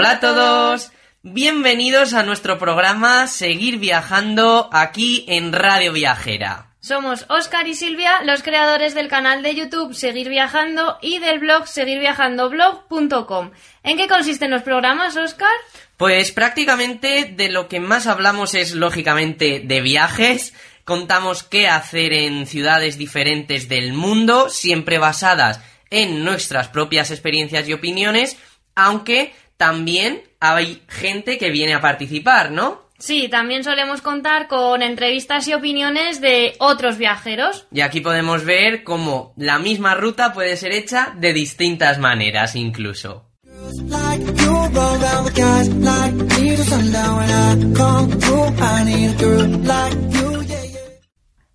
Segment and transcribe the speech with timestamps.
[0.00, 0.92] Hola a todos.
[1.22, 6.72] Bienvenidos a nuestro programa Seguir Viajando aquí en Radio Viajera.
[6.80, 11.68] Somos Oscar y Silvia, los creadores del canal de YouTube Seguir Viajando y del blog
[11.68, 13.50] seguirviajandoblog.com.
[13.82, 15.52] ¿En qué consisten los programas, Oscar?
[15.98, 20.54] Pues prácticamente de lo que más hablamos es lógicamente de viajes.
[20.86, 25.60] Contamos qué hacer en ciudades diferentes del mundo, siempre basadas
[25.90, 28.38] en nuestras propias experiencias y opiniones,
[28.74, 32.80] aunque también hay gente que viene a participar, ¿no?
[32.98, 37.66] Sí, también solemos contar con entrevistas y opiniones de otros viajeros.
[37.70, 43.26] Y aquí podemos ver cómo la misma ruta puede ser hecha de distintas maneras incluso.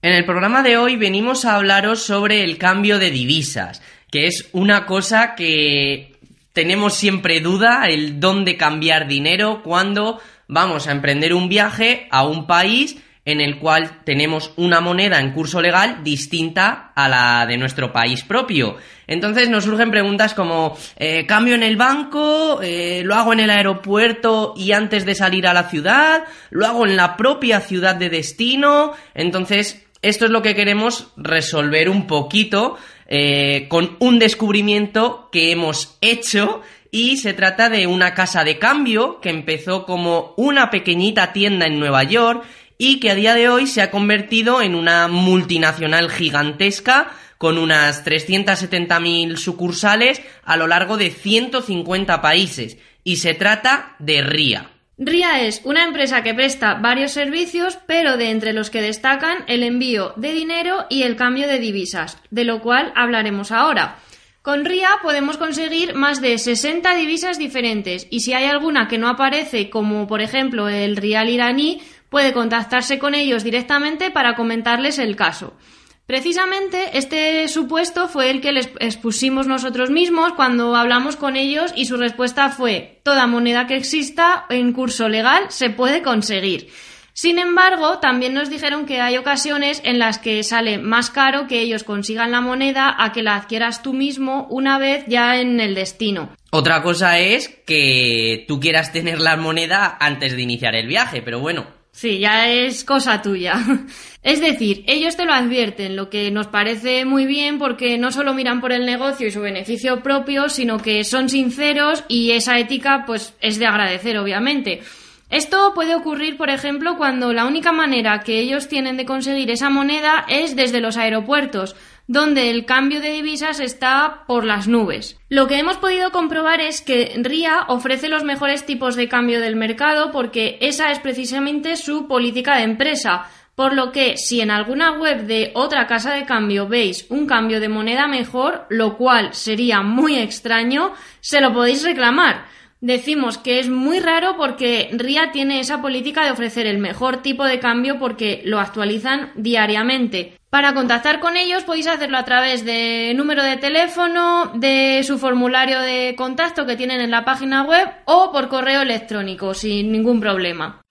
[0.04, 4.48] En el programa de hoy venimos a hablaros sobre el cambio de divisas, que es
[4.54, 6.15] una cosa que
[6.56, 12.48] tenemos siempre duda, el dónde cambiar dinero, cuando vamos a emprender un viaje a un
[12.48, 17.92] país en el cual tenemos una moneda en curso legal distinta a la de nuestro
[17.92, 18.78] país propio.
[19.06, 22.62] Entonces nos surgen preguntas como, eh, ¿cambio en el banco?
[22.62, 26.24] Eh, ¿Lo hago en el aeropuerto y antes de salir a la ciudad?
[26.52, 28.94] ¿Lo hago en la propia ciudad de destino?
[29.14, 35.98] Entonces, esto es lo que queremos resolver un poquito eh, con un descubrimiento que hemos
[36.02, 36.62] hecho
[36.92, 41.80] y se trata de una casa de cambio que empezó como una pequeñita tienda en
[41.80, 42.44] Nueva York
[42.78, 48.06] y que a día de hoy se ha convertido en una multinacional gigantesca con unas
[48.06, 54.74] 370.000 sucursales a lo largo de 150 países y se trata de RIA.
[54.98, 59.63] RIA es una empresa que presta varios servicios, pero de entre los que destacan el
[59.63, 63.99] envío de dinero y el cambio de divisas, de lo cual hablaremos ahora.
[64.41, 69.09] Con RIA podemos conseguir más de 60 divisas diferentes y si hay alguna que no
[69.09, 75.18] aparece, como por ejemplo el rial iraní, puede contactarse con ellos directamente para comentarles el
[75.18, 75.58] caso.
[76.06, 81.86] Precisamente este supuesto fue el que les expusimos nosotros mismos cuando hablamos con ellos y
[81.86, 86.70] su respuesta fue toda moneda que exista en curso legal se puede conseguir.
[87.14, 91.62] Sin embargo, también nos dijeron que hay ocasiones en las que sale más caro que
[91.62, 95.76] ellos consigan la moneda a que la adquieras tú mismo una vez ya en el
[95.76, 96.36] destino.
[96.52, 101.40] Otra cosa es que tú quieras tener la moneda antes de iniciar el viaje, pero
[101.40, 101.75] bueno.
[101.96, 103.54] Sí, ya es cosa tuya.
[104.22, 108.34] Es decir, ellos te lo advierten, lo que nos parece muy bien porque no solo
[108.34, 113.04] miran por el negocio y su beneficio propio, sino que son sinceros y esa ética
[113.06, 114.82] pues es de agradecer, obviamente.
[115.30, 119.70] Esto puede ocurrir, por ejemplo, cuando la única manera que ellos tienen de conseguir esa
[119.70, 121.76] moneda es desde los aeropuertos,
[122.08, 125.18] donde el cambio de divisas está por las nubes.
[125.30, 129.56] Lo que hemos podido comprobar es que RIA ofrece los mejores tipos de cambio del
[129.56, 133.28] mercado porque esa es precisamente su política de empresa.
[133.56, 137.62] Por lo que si en alguna web de otra casa de cambio veis un cambio
[137.62, 142.46] de moneda mejor, lo cual sería muy extraño, se lo podéis reclamar
[142.85, 147.44] decimos que es muy raro porque RIA tiene esa política de ofrecer el mejor tipo
[147.44, 150.38] de cambio porque lo actualizan diariamente.
[150.51, 155.81] Para contactar con ellos podéis hacerlo a través de número de teléfono, de su formulario
[155.81, 160.81] de contacto que tienen en la página web o por correo electrónico sin ningún problema.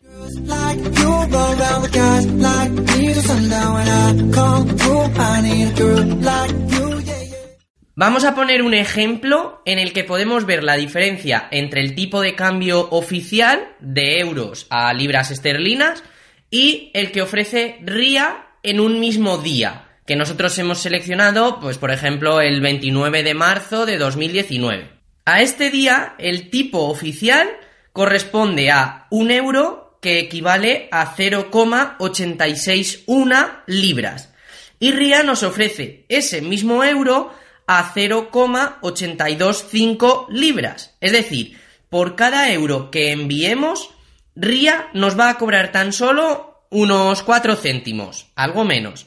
[7.96, 12.22] Vamos a poner un ejemplo en el que podemos ver la diferencia entre el tipo
[12.22, 16.02] de cambio oficial de euros a libras esterlinas
[16.50, 21.92] y el que ofrece RIA en un mismo día, que nosotros hemos seleccionado, pues por
[21.92, 24.90] ejemplo, el 29 de marzo de 2019.
[25.24, 27.48] A este día, el tipo oficial
[27.92, 34.34] corresponde a un euro que equivale a 0,861 libras.
[34.80, 37.32] Y RIA nos ofrece ese mismo euro
[37.66, 40.94] a 0,825 libras.
[41.00, 41.58] Es decir,
[41.88, 43.90] por cada euro que enviemos,
[44.36, 49.06] RIA nos va a cobrar tan solo unos 4 céntimos, algo menos.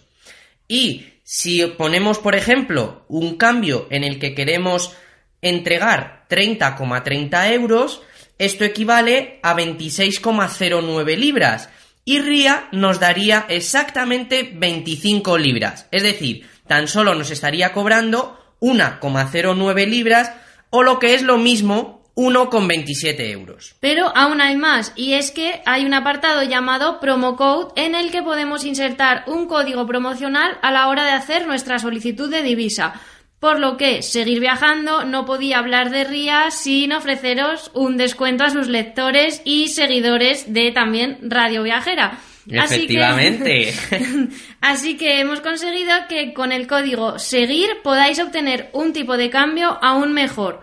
[0.67, 4.95] Y si ponemos, por ejemplo, un cambio en el que queremos
[5.41, 8.01] entregar 30,30 euros,
[8.37, 11.69] esto equivale a 26,09 libras.
[12.05, 15.87] Y RIA nos daría exactamente 25 libras.
[15.91, 20.31] Es decir, tan solo nos estaría cobrando 1,09 libras
[20.69, 23.75] o lo que es lo mismo 1,27 euros.
[23.79, 28.11] Pero aún hay más, y es que hay un apartado llamado Promo Code en el
[28.11, 32.99] que podemos insertar un código promocional a la hora de hacer nuestra solicitud de divisa.
[33.39, 38.49] por lo que seguir viajando no podía hablar de RIA sin ofreceros un descuento a
[38.49, 42.17] sus lectores y seguidores de también Radio Viajera.
[42.49, 43.69] Efectivamente.
[43.69, 44.27] Así que,
[44.61, 49.77] así que hemos conseguido que con el código seguir podáis obtener un tipo de cambio
[49.81, 50.61] aún mejor.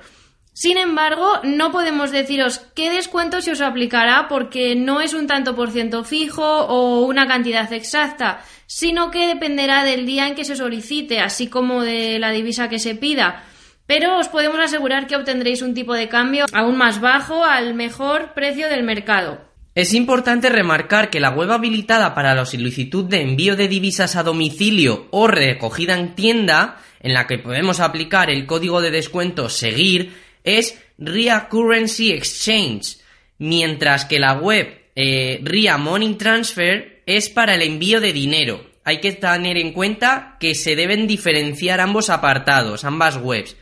[0.54, 5.56] Sin embargo, no podemos deciros qué descuento se os aplicará porque no es un tanto
[5.56, 10.54] por ciento fijo o una cantidad exacta, sino que dependerá del día en que se
[10.54, 13.42] solicite, así como de la divisa que se pida.
[13.86, 18.32] Pero os podemos asegurar que obtendréis un tipo de cambio aún más bajo al mejor
[18.32, 19.43] precio del mercado.
[19.74, 24.22] Es importante remarcar que la web habilitada para la solicitud de envío de divisas a
[24.22, 30.14] domicilio o recogida en tienda, en la que podemos aplicar el código de descuento seguir,
[30.44, 32.98] es RIA Currency Exchange,
[33.38, 38.64] mientras que la web eh, RIA Money Transfer es para el envío de dinero.
[38.84, 43.56] Hay que tener en cuenta que se deben diferenciar ambos apartados, ambas webs.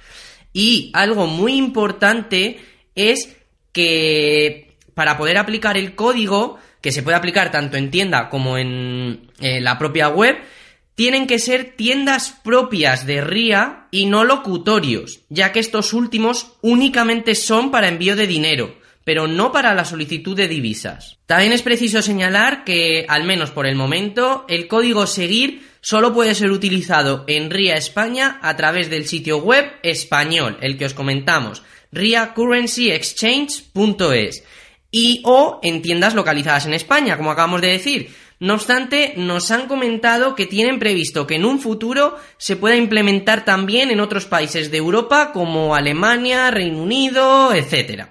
[0.53, 2.59] Y algo muy importante
[2.95, 3.35] es
[3.73, 9.31] que para poder aplicar el código, que se puede aplicar tanto en tienda como en
[9.41, 10.39] eh, la propia web,
[10.95, 17.35] tienen que ser tiendas propias de RIA y no locutorios, ya que estos últimos únicamente
[17.35, 21.19] son para envío de dinero, pero no para la solicitud de divisas.
[21.27, 26.35] También es preciso señalar que, al menos por el momento, el código seguir solo puede
[26.35, 31.63] ser utilizado en RIA España a través del sitio web español, el que os comentamos,
[31.91, 34.45] riacurrencyexchange.es,
[34.93, 39.69] y o en tiendas localizadas en España, como acabamos de decir, no obstante, nos han
[39.69, 44.71] comentado que tienen previsto que en un futuro se pueda implementar también en otros países
[44.71, 48.07] de Europa como Alemania, Reino Unido, etc.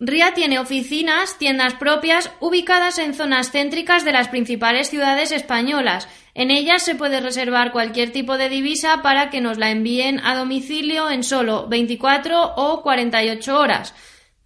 [0.00, 6.08] RIA tiene oficinas, tiendas propias, ubicadas en zonas céntricas de las principales ciudades españolas.
[6.38, 10.36] En ellas se puede reservar cualquier tipo de divisa para que nos la envíen a
[10.36, 13.92] domicilio en solo 24 o 48 horas.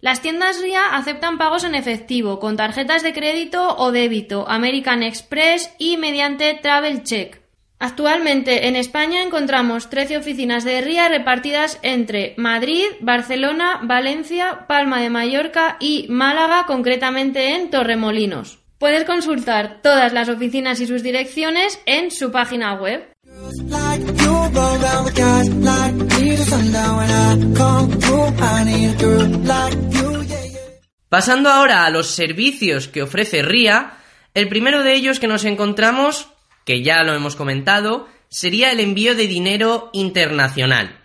[0.01, 5.71] Las tiendas RIA aceptan pagos en efectivo, con tarjetas de crédito o débito, American Express
[5.77, 7.39] y mediante Travel Check.
[7.77, 15.11] Actualmente en España encontramos 13 oficinas de RIA repartidas entre Madrid, Barcelona, Valencia, Palma de
[15.11, 18.62] Mallorca y Málaga, concretamente en Torremolinos.
[18.83, 23.07] Puedes consultar todas las oficinas y sus direcciones en su página web.
[31.07, 33.99] Pasando ahora a los servicios que ofrece RIA,
[34.33, 36.27] el primero de ellos que nos encontramos
[36.65, 40.99] que ya lo hemos comentado, sería el envío de dinero internacional.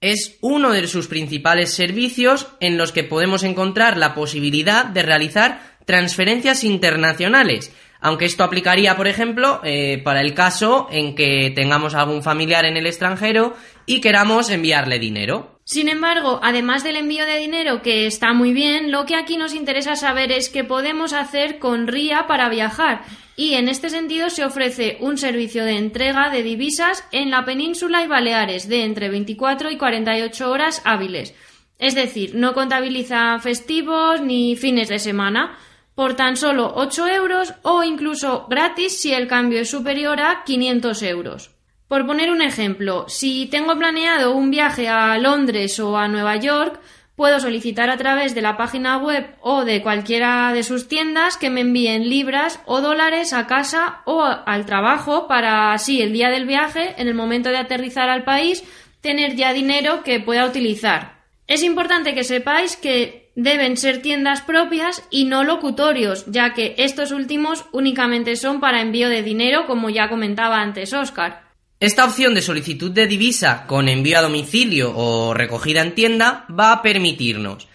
[0.00, 5.73] Es uno de sus principales servicios en los que podemos encontrar la posibilidad de realizar
[5.84, 12.22] transferencias internacionales, aunque esto aplicaría, por ejemplo, eh, para el caso en que tengamos algún
[12.22, 13.54] familiar en el extranjero
[13.86, 15.58] y queramos enviarle dinero.
[15.64, 19.54] Sin embargo, además del envío de dinero, que está muy bien, lo que aquí nos
[19.54, 23.02] interesa saber es qué podemos hacer con RIA para viajar.
[23.36, 28.04] Y en este sentido se ofrece un servicio de entrega de divisas en la península
[28.04, 31.34] y Baleares de entre 24 y 48 horas hábiles.
[31.78, 35.58] Es decir, no contabiliza festivos ni fines de semana
[35.94, 41.02] por tan solo 8 euros o incluso gratis si el cambio es superior a 500
[41.02, 41.50] euros.
[41.88, 46.80] Por poner un ejemplo, si tengo planeado un viaje a Londres o a Nueva York,
[47.14, 51.50] puedo solicitar a través de la página web o de cualquiera de sus tiendas que
[51.50, 56.46] me envíen libras o dólares a casa o al trabajo para así el día del
[56.46, 58.64] viaje, en el momento de aterrizar al país,
[59.00, 61.22] tener ya dinero que pueda utilizar.
[61.46, 67.10] Es importante que sepáis que deben ser tiendas propias y no locutorios, ya que estos
[67.10, 71.42] últimos únicamente son para envío de dinero, como ya comentaba antes Oscar.
[71.80, 76.72] Esta opción de solicitud de divisa con envío a domicilio o recogida en tienda va
[76.72, 77.68] a permitirnos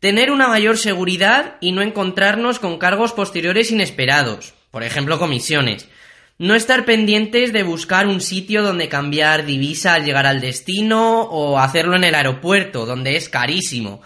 [0.00, 5.88] tener una mayor seguridad y no encontrarnos con cargos posteriores inesperados, por ejemplo comisiones,
[6.38, 11.58] no estar pendientes de buscar un sitio donde cambiar divisa al llegar al destino o
[11.58, 14.00] hacerlo en el aeropuerto, donde es carísimo,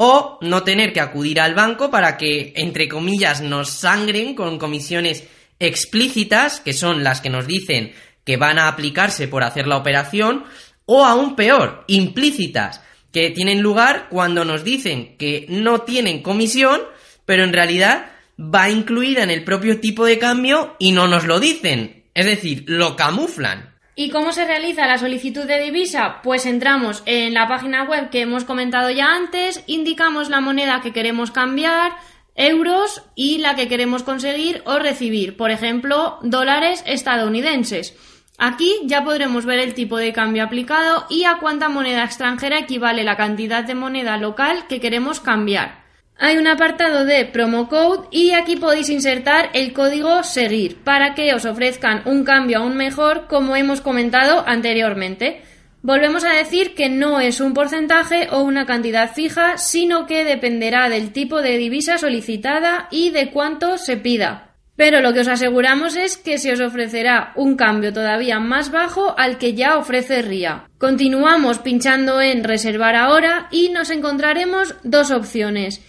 [0.00, 5.24] o no tener que acudir al banco para que, entre comillas, nos sangren con comisiones
[5.58, 10.44] explícitas, que son las que nos dicen que van a aplicarse por hacer la operación,
[10.86, 16.80] o aún peor, implícitas, que tienen lugar cuando nos dicen que no tienen comisión,
[17.24, 21.40] pero en realidad va incluida en el propio tipo de cambio y no nos lo
[21.40, 22.04] dicen.
[22.14, 23.67] Es decir, lo camuflan.
[24.00, 26.20] ¿Y cómo se realiza la solicitud de divisa?
[26.22, 30.92] Pues entramos en la página web que hemos comentado ya antes, indicamos la moneda que
[30.92, 31.96] queremos cambiar,
[32.36, 37.96] euros y la que queremos conseguir o recibir, por ejemplo, dólares estadounidenses.
[38.38, 43.02] Aquí ya podremos ver el tipo de cambio aplicado y a cuánta moneda extranjera equivale
[43.02, 45.87] la cantidad de moneda local que queremos cambiar.
[46.20, 51.32] Hay un apartado de promo code y aquí podéis insertar el código seguir para que
[51.32, 55.42] os ofrezcan un cambio aún mejor como hemos comentado anteriormente.
[55.80, 60.88] Volvemos a decir que no es un porcentaje o una cantidad fija, sino que dependerá
[60.88, 64.56] del tipo de divisa solicitada y de cuánto se pida.
[64.74, 69.16] Pero lo que os aseguramos es que se os ofrecerá un cambio todavía más bajo
[69.16, 70.68] al que ya ofrece RIA.
[70.78, 75.80] Continuamos pinchando en reservar ahora y nos encontraremos dos opciones.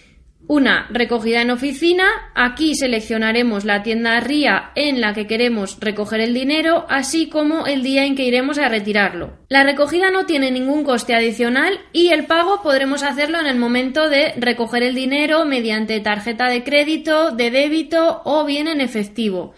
[0.52, 2.10] Una, recogida en oficina.
[2.34, 7.84] Aquí seleccionaremos la tienda RIA en la que queremos recoger el dinero, así como el
[7.84, 9.38] día en que iremos a retirarlo.
[9.48, 14.10] La recogida no tiene ningún coste adicional y el pago podremos hacerlo en el momento
[14.10, 19.54] de recoger el dinero mediante tarjeta de crédito, de débito o bien en efectivo.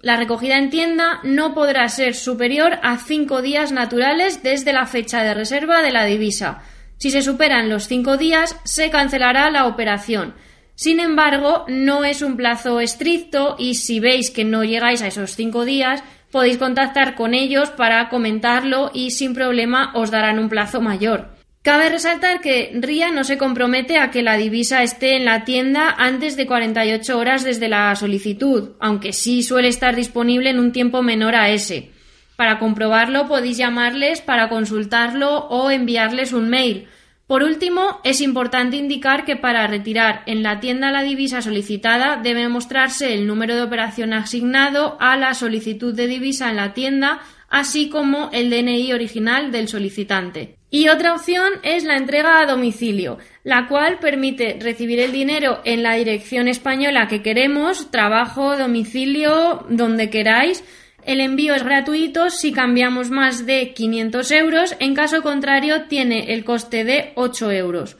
[0.00, 5.24] La recogida en tienda no podrá ser superior a cinco días naturales desde la fecha
[5.24, 6.62] de reserva de la divisa.
[6.98, 10.34] Si se superan los cinco días, se cancelará la operación.
[10.74, 15.34] Sin embargo, no es un plazo estricto y si veis que no llegáis a esos
[15.34, 20.80] cinco días, podéis contactar con ellos para comentarlo y sin problema os darán un plazo
[20.80, 21.36] mayor.
[21.62, 25.94] Cabe resaltar que RIA no se compromete a que la divisa esté en la tienda
[25.98, 31.02] antes de 48 horas desde la solicitud, aunque sí suele estar disponible en un tiempo
[31.02, 31.90] menor a ese.
[32.36, 36.88] Para comprobarlo podéis llamarles para consultarlo o enviarles un mail.
[37.26, 42.48] Por último, es importante indicar que para retirar en la tienda la divisa solicitada debe
[42.48, 47.88] mostrarse el número de operación asignado a la solicitud de divisa en la tienda, así
[47.88, 50.56] como el DNI original del solicitante.
[50.70, 55.82] Y otra opción es la entrega a domicilio, la cual permite recibir el dinero en
[55.82, 60.62] la dirección española que queremos, trabajo, domicilio, donde queráis,
[61.06, 66.44] el envío es gratuito si cambiamos más de 500 euros, en caso contrario tiene el
[66.44, 67.96] coste de 8 euros.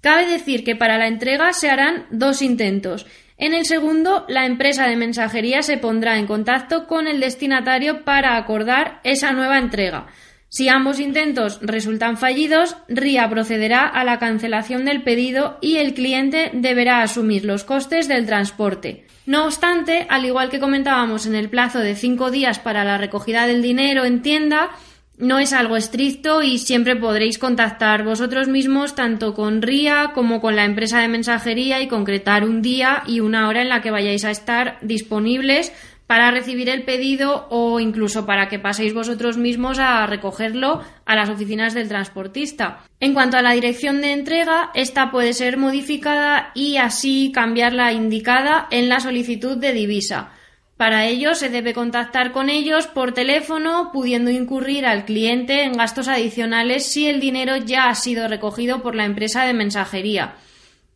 [0.00, 3.06] Cabe decir que para la entrega se harán dos intentos.
[3.36, 8.36] En el segundo, la empresa de mensajería se pondrá en contacto con el destinatario para
[8.36, 10.06] acordar esa nueva entrega.
[10.48, 16.50] Si ambos intentos resultan fallidos, RIA procederá a la cancelación del pedido y el cliente
[16.54, 19.07] deberá asumir los costes del transporte.
[19.28, 23.46] No obstante, al igual que comentábamos en el plazo de cinco días para la recogida
[23.46, 24.70] del dinero en tienda,
[25.18, 30.56] no es algo estricto y siempre podréis contactar vosotros mismos tanto con RIA como con
[30.56, 34.24] la empresa de mensajería y concretar un día y una hora en la que vayáis
[34.24, 35.72] a estar disponibles
[36.06, 41.28] para recibir el pedido o incluso para que paséis vosotros mismos a recogerlo a las
[41.28, 42.78] oficinas del transportista.
[42.98, 47.92] En cuanto a la dirección de entrega, esta puede ser modificada y así cambiar la
[47.92, 50.30] indicada en la solicitud de divisa.
[50.78, 56.06] Para ello se debe contactar con ellos por teléfono, pudiendo incurrir al cliente en gastos
[56.06, 60.36] adicionales si el dinero ya ha sido recogido por la empresa de mensajería.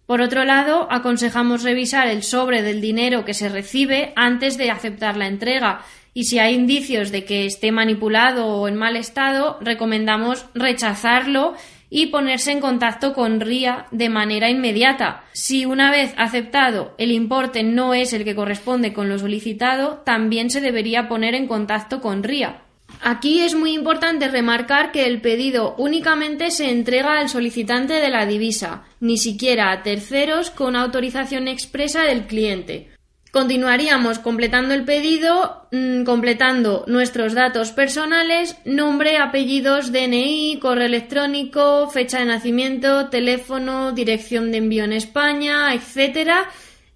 [0.07, 5.17] Por otro lado, aconsejamos revisar el sobre del dinero que se recibe antes de aceptar
[5.17, 5.83] la entrega
[6.15, 11.55] y si hay indicios de que esté manipulado o en mal estado, recomendamos rechazarlo
[11.95, 15.25] y ponerse en contacto con RIA de manera inmediata.
[15.33, 20.49] Si una vez aceptado el importe no es el que corresponde con lo solicitado, también
[20.49, 22.63] se debería poner en contacto con RIA.
[23.03, 28.25] Aquí es muy importante remarcar que el pedido únicamente se entrega al solicitante de la
[28.25, 32.89] divisa, ni siquiera a terceros con autorización expresa del cliente.
[33.33, 42.19] Continuaríamos completando el pedido, mm, completando nuestros datos personales, nombre, apellidos, DNI, correo electrónico, fecha
[42.19, 46.51] de nacimiento, teléfono, dirección de envío en España, etcétera,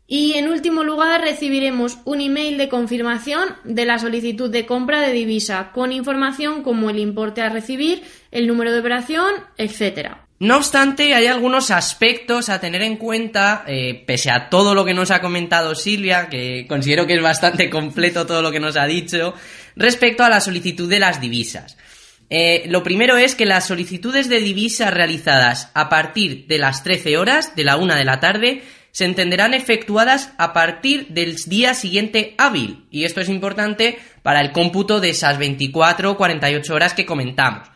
[0.06, 5.12] y en último lugar recibiremos un email de confirmación de la solicitud de compra de
[5.12, 10.25] divisa con información como el importe a recibir, el número de operación, etc.
[10.38, 14.92] No obstante, hay algunos aspectos a tener en cuenta, eh, pese a todo lo que
[14.92, 18.86] nos ha comentado Silvia, que considero que es bastante completo todo lo que nos ha
[18.86, 19.32] dicho,
[19.76, 21.78] respecto a la solicitud de las divisas.
[22.28, 27.16] Eh, lo primero es que las solicitudes de divisas realizadas a partir de las 13
[27.16, 32.34] horas de la una de la tarde se entenderán efectuadas a partir del día siguiente
[32.36, 37.06] hábil, y esto es importante para el cómputo de esas 24 o 48 horas que
[37.06, 37.75] comentamos.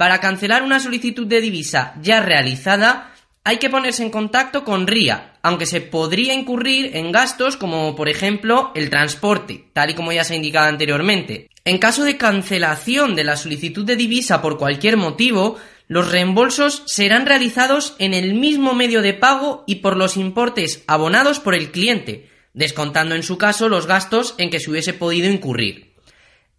[0.00, 3.12] Para cancelar una solicitud de divisa ya realizada,
[3.44, 8.08] hay que ponerse en contacto con RIA, aunque se podría incurrir en gastos como por
[8.08, 11.50] ejemplo el transporte, tal y como ya se ha indicado anteriormente.
[11.66, 17.26] En caso de cancelación de la solicitud de divisa por cualquier motivo, los reembolsos serán
[17.26, 22.30] realizados en el mismo medio de pago y por los importes abonados por el cliente,
[22.54, 25.89] descontando en su caso los gastos en que se hubiese podido incurrir.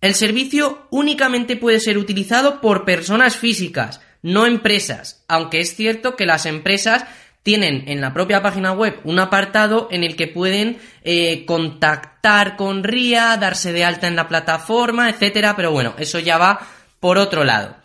[0.02, 6.26] El servicio únicamente puede ser utilizado por personas físicas, no empresas, aunque es cierto que
[6.26, 7.06] las empresas
[7.44, 12.84] tienen en la propia página web un apartado en el que pueden eh, contactar con
[12.84, 16.68] RIA, darse de alta en la plataforma, etcétera, pero bueno, eso ya va
[17.00, 17.76] por otro lado.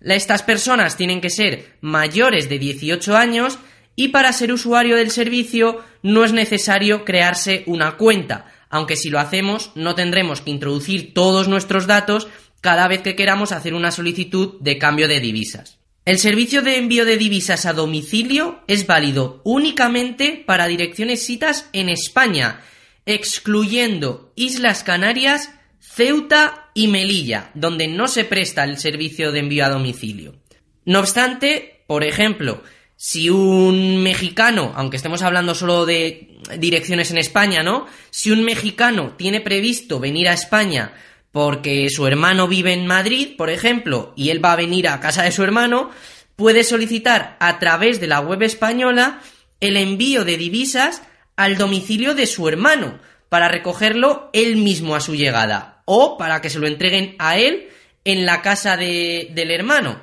[0.00, 3.58] Estas personas tienen que ser mayores de 18 años
[3.96, 9.18] y para ser usuario del servicio no es necesario crearse una cuenta, aunque si lo
[9.18, 12.28] hacemos no tendremos que introducir todos nuestros datos
[12.60, 15.78] cada vez que queramos hacer una solicitud de cambio de divisas.
[16.04, 21.88] El servicio de envío de divisas a domicilio es válido únicamente para direcciones citas en
[21.88, 22.60] España,
[23.06, 29.70] excluyendo Islas Canarias, Ceuta y Melilla, donde no se presta el servicio de envío a
[29.70, 30.36] domicilio.
[30.84, 32.62] No obstante, por ejemplo,
[32.96, 37.86] si un mexicano, aunque estemos hablando solo de direcciones en España, ¿no?
[38.10, 40.94] Si un mexicano tiene previsto venir a España
[41.30, 45.22] porque su hermano vive en Madrid, por ejemplo, y él va a venir a casa
[45.22, 45.90] de su hermano,
[46.34, 49.20] puede solicitar a través de la web española
[49.60, 51.02] el envío de divisas
[51.36, 52.98] al domicilio de su hermano
[53.28, 57.68] para recogerlo él mismo a su llegada o para que se lo entreguen a él
[58.04, 60.00] en la casa del hermano.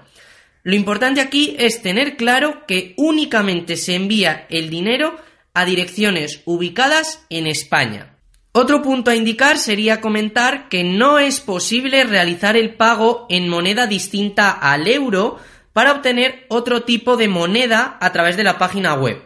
[0.63, 5.17] Lo importante aquí es tener claro que únicamente se envía el dinero
[5.53, 8.17] a direcciones ubicadas en España.
[8.53, 13.87] Otro punto a indicar sería comentar que no es posible realizar el pago en moneda
[13.87, 15.37] distinta al euro
[15.73, 19.21] para obtener otro tipo de moneda a través de la página web.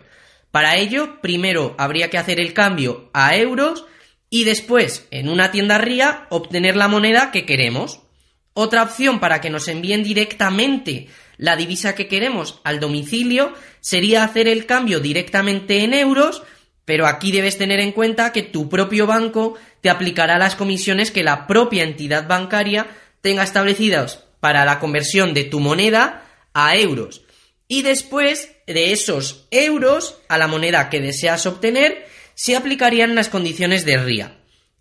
[0.49, 3.85] Para ello, primero habría que hacer el cambio a euros
[4.29, 8.01] y después, en una tienda RIA, obtener la moneda que queremos.
[8.53, 14.47] Otra opción para que nos envíen directamente la divisa que queremos al domicilio sería hacer
[14.47, 16.43] el cambio directamente en euros
[16.87, 21.21] pero aquí debes tener en cuenta que tu propio banco te aplicará las comisiones que
[21.21, 22.87] la propia entidad bancaria
[23.19, 26.23] tenga establecidas para la conversión de tu moneda
[26.53, 27.23] a euros.
[27.67, 33.83] Y después de esos euros a la moneda que deseas obtener, se aplicarían las condiciones
[33.83, 34.37] de RIA.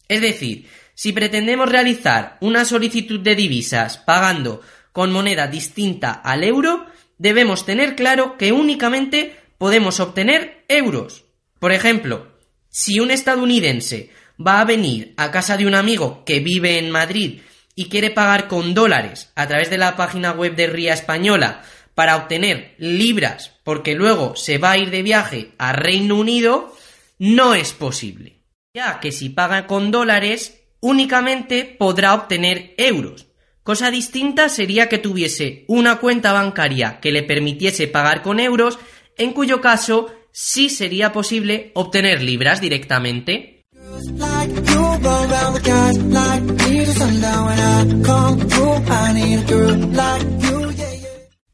[0.07, 4.63] Es decir, si pretendemos realizar una solicitud de divisas pagando
[4.97, 6.87] con moneda distinta al euro,
[7.19, 11.27] debemos tener claro que únicamente podemos obtener euros.
[11.59, 12.29] Por ejemplo,
[12.71, 14.09] si un estadounidense
[14.41, 17.43] va a venir a casa de un amigo que vive en Madrid
[17.75, 21.63] y quiere pagar con dólares a través de la página web de RIA Española
[21.95, 26.75] para obtener libras porque luego se va a ir de viaje a Reino Unido,
[27.19, 28.41] no es posible.
[28.73, 33.26] Ya que si paga con dólares, únicamente podrá obtener euros.
[33.67, 38.79] Cosa distinta sería que tuviese una cuenta bancaria que le permitiese pagar con euros,
[39.19, 43.65] en cuyo caso sí sería posible obtener libras directamente.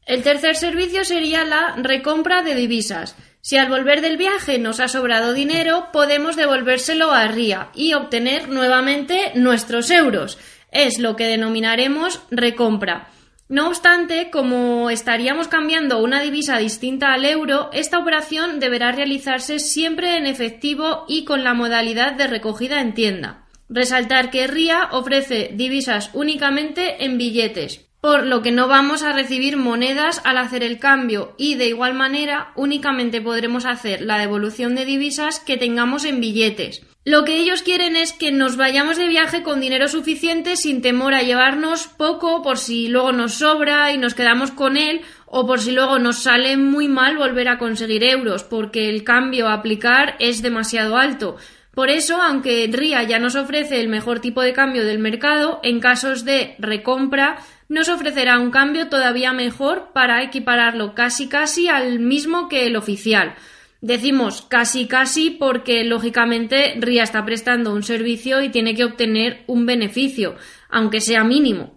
[0.05, 3.15] El tercer servicio sería la recompra de divisas.
[3.41, 8.49] Si al volver del viaje nos ha sobrado dinero, podemos devolvérselo a RIA y obtener
[8.49, 10.37] nuevamente nuestros euros.
[10.73, 13.07] Es lo que denominaremos recompra.
[13.47, 20.17] No obstante, como estaríamos cambiando una divisa distinta al euro, esta operación deberá realizarse siempre
[20.17, 23.45] en efectivo y con la modalidad de recogida en tienda.
[23.69, 29.55] Resaltar que RIA ofrece divisas únicamente en billetes, por lo que no vamos a recibir
[29.57, 34.85] monedas al hacer el cambio y de igual manera únicamente podremos hacer la devolución de
[34.85, 36.81] divisas que tengamos en billetes.
[37.05, 41.13] Lo que ellos quieren es que nos vayamos de viaje con dinero suficiente sin temor
[41.13, 45.59] a llevarnos poco por si luego nos sobra y nos quedamos con él o por
[45.59, 50.15] si luego nos sale muy mal volver a conseguir euros porque el cambio a aplicar
[50.19, 51.35] es demasiado alto.
[51.73, 55.81] Por eso, aunque RIA ya nos ofrece el mejor tipo de cambio del mercado, en
[55.81, 62.47] casos de recompra nos ofrecerá un cambio todavía mejor para equipararlo casi casi al mismo
[62.47, 63.35] que el oficial.
[63.83, 69.65] Decimos casi casi porque lógicamente RIA está prestando un servicio y tiene que obtener un
[69.65, 70.37] beneficio,
[70.69, 71.73] aunque sea mínimo.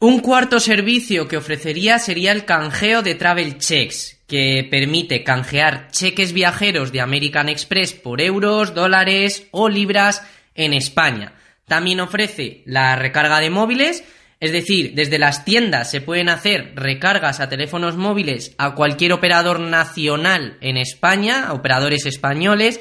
[0.00, 6.34] Un cuarto servicio que ofrecería sería el canjeo de Travel Checks, que permite canjear cheques
[6.34, 10.22] viajeros de American Express por euros, dólares o libras
[10.54, 11.32] en España.
[11.68, 14.04] También ofrece la recarga de móviles,
[14.40, 19.60] es decir, desde las tiendas se pueden hacer recargas a teléfonos móviles a cualquier operador
[19.60, 22.80] nacional en España, a operadores españoles,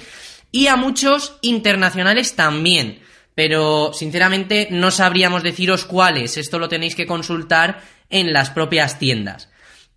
[0.52, 3.00] y a muchos internacionales también.
[3.36, 9.50] Pero sinceramente no sabríamos deciros cuáles, esto lo tenéis que consultar en las propias tiendas.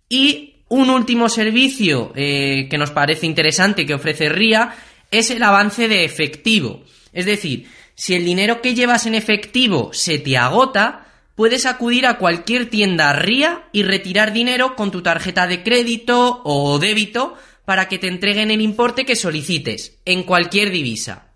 [0.09, 4.75] Y un último servicio eh, que nos parece interesante que ofrece RIA
[5.11, 6.83] es el avance de efectivo.
[7.13, 7.67] Es decir,
[8.01, 13.13] si el dinero que llevas en efectivo se te agota, puedes acudir a cualquier tienda
[13.13, 18.49] RIA y retirar dinero con tu tarjeta de crédito o débito para que te entreguen
[18.49, 21.27] el importe que solicites, en cualquier divisa.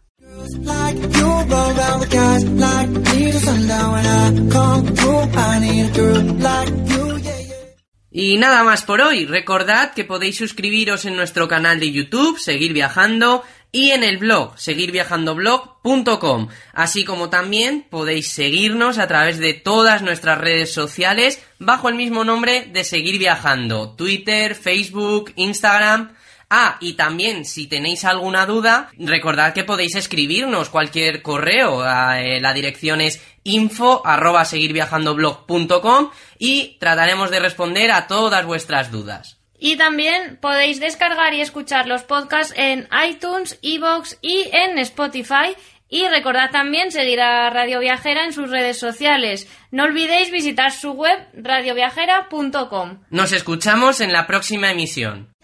[8.10, 9.25] Y nada más por hoy.
[9.25, 13.43] Recordad que podéis suscribiros en nuestro canal de YouTube, seguir viajando
[13.75, 20.38] y en el blog, seguirviajandoblog.com, así como también podéis seguirnos a través de todas nuestras
[20.38, 26.15] redes sociales bajo el mismo nombre de Seguir Viajando, Twitter, Facebook, Instagram.
[26.49, 31.83] Ah, y también si tenéis alguna duda, recordad que podéis escribirnos cualquier correo.
[31.83, 39.44] Eh, la dirección es info arroba seguirviajandoblog.com y trataremos de responder a todas vuestras dudas.
[39.59, 45.55] Y también podéis descargar y escuchar los podcasts en iTunes, Evox y en Spotify.
[45.87, 49.47] Y recordad también seguir a Radio Viajera en sus redes sociales.
[49.71, 53.03] No olvidéis visitar su web radioviajera.com.
[53.09, 55.35] Nos escuchamos en la próxima emisión.